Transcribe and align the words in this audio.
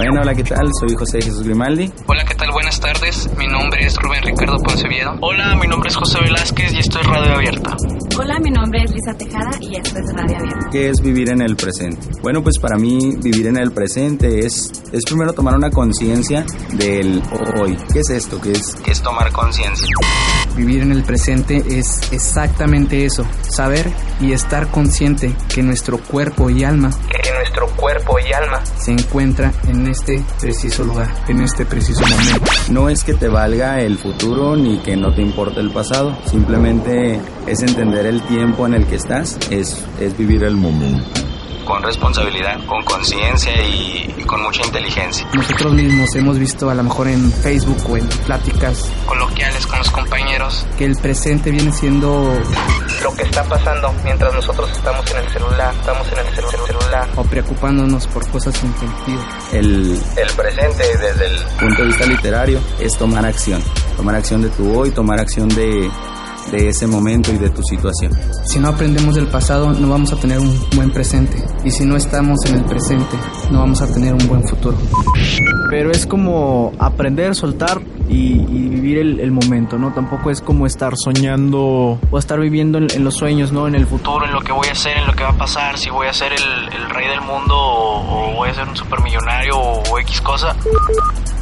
Bueno, 0.00 0.22
hola, 0.22 0.34
¿qué 0.34 0.44
tal? 0.44 0.66
Soy 0.80 0.94
José 0.96 1.20
Jesús 1.20 1.42
Grimaldi. 1.42 1.92
Hola, 2.06 2.24
¿qué 2.24 2.34
tal? 2.34 2.50
Buenas 2.52 2.80
tardes. 2.80 3.28
Mi 3.36 3.46
nombre 3.46 3.84
es 3.84 3.96
Rubén 3.96 4.22
Ricardo 4.22 4.56
Ponce 4.62 4.88
Viedo. 4.88 5.12
Hola, 5.20 5.54
mi 5.56 5.66
nombre 5.66 5.90
es 5.90 5.96
José 5.96 6.20
Velázquez 6.22 6.72
y 6.72 6.78
esto 6.78 7.00
es 7.00 7.06
Radio 7.06 7.34
Abierta. 7.34 7.76
Hola, 8.18 8.38
mi 8.40 8.50
nombre 8.50 8.82
es 8.82 8.90
Lisa 8.92 9.12
Tejada 9.12 9.50
y 9.60 9.76
esto 9.76 9.98
es 9.98 10.14
Radio 10.14 10.38
Abierta. 10.38 10.68
¿Qué 10.72 10.88
es 10.88 11.02
vivir 11.02 11.28
en 11.28 11.42
el 11.42 11.54
presente? 11.54 11.98
Bueno, 12.22 12.42
pues 12.42 12.58
para 12.58 12.78
mí 12.78 13.14
vivir 13.22 13.48
en 13.48 13.58
el 13.58 13.72
presente 13.72 14.38
es, 14.46 14.72
es 14.90 15.04
primero 15.04 15.34
tomar 15.34 15.54
una 15.54 15.68
conciencia 15.68 16.46
del 16.72 17.22
hoy. 17.60 17.76
¿Qué 17.92 17.98
es 18.00 18.08
esto? 18.08 18.40
¿Qué 18.40 18.52
es, 18.52 18.76
qué 18.82 18.92
es 18.92 19.02
tomar 19.02 19.30
conciencia? 19.32 19.94
Vivir 20.56 20.82
en 20.82 20.92
el 20.92 21.02
presente 21.02 21.62
es 21.68 22.12
exactamente 22.12 23.04
eso, 23.04 23.24
saber 23.42 23.90
y 24.20 24.32
estar 24.32 24.68
consciente 24.70 25.34
que 25.52 25.62
nuestro 25.62 25.98
cuerpo 25.98 26.50
y 26.50 26.64
alma, 26.64 26.90
que 26.90 27.32
nuestro 27.32 27.66
cuerpo 27.76 28.18
y 28.18 28.32
alma 28.32 28.60
se 28.76 28.92
encuentra 28.92 29.52
en 29.66 29.86
este 29.86 30.22
preciso 30.40 30.84
lugar, 30.84 31.08
en 31.28 31.42
este 31.42 31.64
preciso 31.64 32.02
momento. 32.02 32.50
No 32.70 32.88
es 32.88 33.04
que 33.04 33.14
te 33.14 33.28
valga 33.28 33.80
el 33.80 33.98
futuro 33.98 34.56
ni 34.56 34.78
que 34.80 34.96
no 34.96 35.14
te 35.14 35.22
importe 35.22 35.60
el 35.60 35.70
pasado, 35.72 36.18
simplemente 36.26 37.20
es 37.46 37.62
entender 37.62 38.06
el 38.06 38.22
tiempo 38.22 38.66
en 38.66 38.74
el 38.74 38.86
que 38.86 38.96
estás, 38.96 39.38
es, 39.50 39.84
es 40.00 40.16
vivir 40.16 40.42
el 40.44 40.56
momento 40.56 41.29
con 41.70 41.84
responsabilidad, 41.84 42.58
con 42.66 42.82
conciencia 42.82 43.52
y, 43.62 44.12
y, 44.18 44.24
con 44.24 44.42
mucha 44.42 44.60
inteligencia. 44.64 45.24
Nosotros 45.32 45.72
mismos 45.72 46.12
hemos 46.16 46.36
visto 46.36 46.68
a 46.68 46.74
lo 46.74 46.82
mejor 46.82 47.06
en 47.06 47.30
Facebook 47.30 47.78
o 47.88 47.96
en 47.96 48.08
pláticas 48.26 48.90
coloquiales 49.06 49.64
con 49.68 49.78
los 49.78 49.90
compañeros 49.90 50.66
que 50.76 50.84
el 50.86 50.96
presente 50.96 51.52
viene 51.52 51.70
siendo 51.70 52.28
lo 53.04 53.14
que 53.14 53.22
está 53.22 53.44
pasando 53.44 53.94
mientras 54.02 54.34
nosotros 54.34 54.68
estamos 54.72 55.08
en 55.12 55.18
el 55.18 55.28
celular, 55.30 55.72
estamos 55.78 56.08
en 56.12 56.18
el 56.18 56.34
celu 56.34 56.48
celular 56.66 57.08
o 57.14 57.22
preocupándonos 57.22 58.06
por 58.08 58.28
cosas 58.30 58.56
sin 58.56 58.74
sentido. 58.74 59.22
El, 59.52 60.02
el 60.16 60.30
presente 60.32 60.82
desde 60.98 61.26
el 61.26 61.44
punto 61.60 61.82
de 61.82 61.86
vista 61.86 62.06
literario 62.06 62.60
es 62.80 62.98
tomar 62.98 63.24
acción, 63.24 63.62
tomar 63.96 64.16
acción 64.16 64.42
de 64.42 64.48
tu 64.50 64.76
hoy, 64.76 64.90
tomar 64.90 65.20
acción 65.20 65.48
de 65.48 65.88
de 66.50 66.68
ese 66.68 66.86
momento 66.86 67.32
y 67.32 67.38
de 67.38 67.50
tu 67.50 67.62
situación. 67.62 68.12
Si 68.44 68.58
no 68.58 68.68
aprendemos 68.68 69.14
del 69.14 69.28
pasado, 69.28 69.72
no 69.72 69.88
vamos 69.88 70.12
a 70.12 70.16
tener 70.16 70.38
un 70.38 70.52
buen 70.74 70.90
presente. 70.90 71.36
Y 71.64 71.70
si 71.70 71.84
no 71.84 71.96
estamos 71.96 72.38
en 72.46 72.56
el 72.56 72.64
presente, 72.64 73.16
no 73.50 73.60
vamos 73.60 73.80
a 73.82 73.92
tener 73.92 74.14
un 74.14 74.26
buen 74.26 74.46
futuro. 74.46 74.76
Pero 75.70 75.90
es 75.90 76.06
como 76.06 76.72
aprender, 76.78 77.34
soltar 77.34 77.80
y, 78.10 78.40
y 78.40 78.68
vivir 78.68 78.98
el, 78.98 79.20
el, 79.20 79.30
momento, 79.30 79.78
¿no? 79.78 79.92
Tampoco 79.92 80.30
es 80.30 80.40
como 80.40 80.66
estar 80.66 80.94
soñando 80.96 81.98
o 82.10 82.18
estar 82.18 82.40
viviendo 82.40 82.78
en, 82.78 82.88
en, 82.92 83.04
los 83.04 83.14
sueños, 83.14 83.52
¿no? 83.52 83.68
En 83.68 83.76
el 83.76 83.86
futuro, 83.86 84.26
en 84.26 84.32
lo 84.32 84.40
que 84.40 84.52
voy 84.52 84.66
a 84.68 84.72
hacer, 84.72 84.96
en 84.96 85.06
lo 85.06 85.12
que 85.12 85.22
va 85.22 85.30
a 85.30 85.38
pasar, 85.38 85.78
si 85.78 85.90
voy 85.90 86.08
a 86.08 86.12
ser 86.12 86.32
el, 86.32 86.42
el 86.74 86.90
rey 86.90 87.08
del 87.08 87.20
mundo 87.20 87.54
o, 87.54 88.32
o, 88.32 88.34
voy 88.34 88.50
a 88.50 88.54
ser 88.54 88.68
un 88.68 88.76
supermillonario 88.76 89.56
o, 89.56 89.82
o 89.90 89.98
X 90.00 90.20
cosa. 90.20 90.56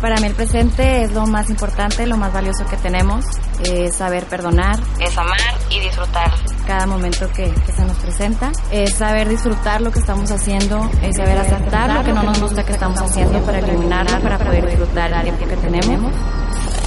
Para 0.03 0.21
mí 0.21 0.27
el 0.27 0.35
presente 0.35 1.03
es 1.03 1.13
lo 1.13 1.27
más 1.27 1.49
importante, 1.49 2.07
lo 2.07 2.19
más 2.19 2.33
valioso 2.33 2.67
que 2.69 2.77
tenemos, 2.77 3.25
es 3.65 3.97
saber 3.97 4.27
perdonar, 4.27 4.79
es 5.01 5.17
amar 5.17 5.39
y 5.71 5.81
disfrutar 5.81 6.31
cada 6.67 6.87
momento 6.87 7.27
que, 7.33 7.53
se 7.75 7.83
nos 7.83 7.97
presenta, 7.97 8.53
es 8.71 8.95
saber 8.95 9.29
disfrutar 9.29 9.81
lo 9.81 9.91
que 9.91 10.01
estamos 10.01 10.31
haciendo, 10.31 10.91
es 11.03 11.17
saber 11.17 11.39
aceptar 11.39 11.91
lo 11.91 12.05
que 12.05 12.13
no 12.13 12.23
nos 12.23 12.41
gusta 12.41 12.63
que 12.63 12.73
estamos 12.73 13.01
haciendo 13.01 13.41
para 13.41 13.59
eliminarlo, 13.61 14.21
para 14.21 14.39
poder 14.39 14.67
disfrutar 14.67 15.11
el 15.13 15.23
tiempo 15.23 15.47
que 15.47 15.57
tenemos. 15.57 16.13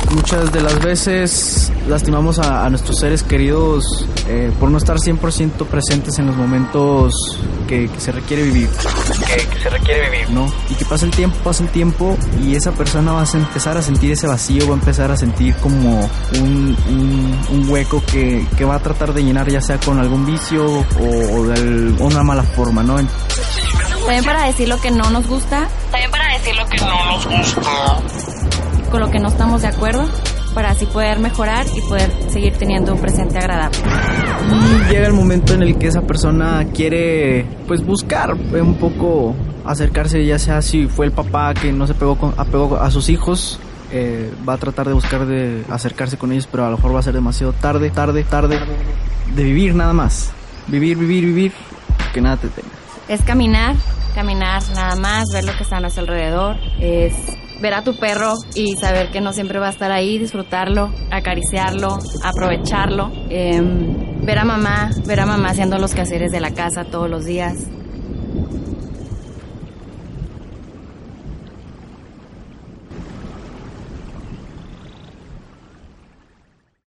Muchas 0.09 0.51
de 0.51 0.61
las 0.61 0.79
veces 0.79 1.71
lastimamos 1.87 2.39
a, 2.39 2.65
a 2.65 2.69
nuestros 2.69 2.99
seres 2.99 3.23
queridos 3.23 4.05
eh, 4.27 4.51
por 4.59 4.69
no 4.69 4.77
estar 4.77 4.97
100% 4.97 5.65
presentes 5.67 6.19
en 6.19 6.27
los 6.27 6.35
momentos 6.35 7.13
que, 7.67 7.87
que 7.87 7.99
se 7.99 8.11
requiere 8.11 8.43
vivir. 8.43 8.69
Que, 9.25 9.47
que, 9.47 9.59
se 9.59 9.69
requiere 9.69 10.09
vivir. 10.09 10.29
¿No? 10.29 10.51
Y 10.69 10.75
que 10.75 10.85
pasa 10.85 11.05
el 11.05 11.11
tiempo, 11.11 11.37
pasa 11.43 11.63
el 11.63 11.69
tiempo 11.69 12.17
y 12.43 12.55
esa 12.55 12.71
persona 12.71 13.13
va 13.13 13.23
a 13.23 13.37
empezar 13.37 13.77
a 13.77 13.81
sentir 13.81 14.11
ese 14.11 14.27
vacío, 14.27 14.67
va 14.67 14.73
a 14.73 14.79
empezar 14.79 15.11
a 15.11 15.17
sentir 15.17 15.55
como 15.55 16.09
un, 16.39 16.77
un, 16.89 17.39
un 17.49 17.69
hueco 17.69 18.03
que, 18.05 18.45
que, 18.57 18.65
va 18.65 18.75
a 18.75 18.79
tratar 18.79 19.13
de 19.13 19.23
llenar 19.23 19.49
ya 19.49 19.61
sea 19.61 19.79
con 19.79 19.99
algún 19.99 20.25
vicio 20.25 20.65
o, 20.65 21.39
o 21.39 21.47
de 21.47 21.95
una 22.03 22.23
mala 22.23 22.43
forma, 22.43 22.83
¿no? 22.83 22.95
También 22.95 24.25
para 24.25 24.45
decir 24.45 24.67
lo 24.67 24.79
que 24.79 24.91
no 24.91 25.09
nos 25.09 25.25
gusta. 25.27 25.69
También 25.91 26.11
para 26.11 26.33
decir 26.37 26.55
lo 26.55 26.67
que 26.67 26.77
no 26.77 27.05
nos 27.05 27.25
gusta 27.25 28.01
con 28.91 28.99
lo 28.99 29.09
que 29.09 29.19
no 29.19 29.29
estamos 29.29 29.61
de 29.61 29.69
acuerdo 29.69 30.05
para 30.53 30.71
así 30.71 30.85
poder 30.85 31.19
mejorar 31.19 31.65
y 31.75 31.81
poder 31.81 32.11
seguir 32.29 32.57
teniendo 32.57 32.93
un 32.93 32.99
presente 32.99 33.37
agradable. 33.37 33.77
Y 34.49 34.91
llega 34.91 35.07
el 35.07 35.13
momento 35.13 35.53
en 35.53 35.63
el 35.63 35.77
que 35.77 35.87
esa 35.87 36.01
persona 36.01 36.65
quiere 36.73 37.45
pues 37.67 37.83
buscar 37.85 38.33
un 38.33 38.75
poco 38.75 39.33
acercarse 39.65 40.25
ya 40.25 40.37
sea 40.37 40.61
si 40.61 40.87
fue 40.87 41.05
el 41.05 41.11
papá 41.11 41.53
que 41.53 41.71
no 41.71 41.87
se 41.87 41.93
pegó 41.93 42.17
con, 42.17 42.33
apegó 42.37 42.77
a 42.77 42.91
sus 42.91 43.09
hijos 43.09 43.59
eh, 43.91 44.33
va 44.47 44.53
a 44.53 44.57
tratar 44.57 44.87
de 44.87 44.93
buscar 44.93 45.25
de 45.27 45.63
acercarse 45.69 46.17
con 46.17 46.31
ellos 46.31 46.47
pero 46.51 46.65
a 46.65 46.71
lo 46.71 46.77
mejor 46.77 46.95
va 46.95 46.99
a 46.99 47.03
ser 47.03 47.13
demasiado 47.13 47.53
tarde 47.53 47.91
tarde 47.91 48.23
tarde 48.23 48.59
de 49.35 49.43
vivir 49.43 49.75
nada 49.75 49.93
más 49.93 50.31
vivir 50.67 50.97
vivir 50.97 51.25
vivir 51.25 51.51
que 52.11 52.21
nada 52.21 52.37
te 52.37 52.47
tenga 52.47 52.69
es 53.07 53.21
caminar 53.21 53.75
caminar 54.15 54.63
nada 54.73 54.95
más 54.95 55.25
ver 55.31 55.43
lo 55.43 55.55
que 55.55 55.61
está 55.61 55.77
a 55.77 55.79
nuestro 55.79 56.01
alrededor 56.01 56.57
es 56.79 57.13
ver 57.61 57.73
a 57.73 57.83
tu 57.83 57.95
perro 57.95 58.33
y 58.55 58.75
saber 58.75 59.11
que 59.11 59.21
no 59.21 59.33
siempre 59.33 59.59
va 59.59 59.67
a 59.67 59.71
estar 59.71 59.91
ahí, 59.91 60.17
disfrutarlo, 60.17 60.91
acariciarlo, 61.11 61.99
aprovecharlo, 62.23 63.11
eh, 63.29 63.61
ver 64.23 64.39
a 64.39 64.45
mamá, 64.45 64.91
ver 65.05 65.19
a 65.19 65.25
mamá 65.25 65.49
haciendo 65.49 65.77
los 65.77 65.93
quehaceres 65.93 66.31
de 66.31 66.39
la 66.41 66.51
casa 66.51 66.83
todos 66.85 67.09
los 67.09 67.25
días, 67.25 67.67